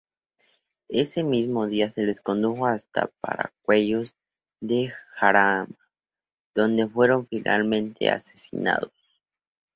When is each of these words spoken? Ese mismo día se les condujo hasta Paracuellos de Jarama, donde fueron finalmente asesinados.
Ese 0.89 1.21
mismo 1.23 1.67
día 1.67 1.91
se 1.91 2.01
les 2.01 2.21
condujo 2.21 2.65
hasta 2.65 3.11
Paracuellos 3.21 4.15
de 4.59 4.91
Jarama, 5.11 5.75
donde 6.55 6.87
fueron 6.87 7.27
finalmente 7.27 8.09
asesinados. 8.09 8.89